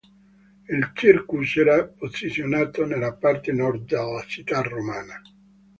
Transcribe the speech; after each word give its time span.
Il 0.65 0.91
"Circus" 0.95 1.57
era 1.57 1.85
posizionato 1.87 2.87
nella 2.87 3.13
parte 3.13 3.51
nord 3.51 3.85
della 3.85 4.23
città 4.25 4.61
romana. 4.63 5.21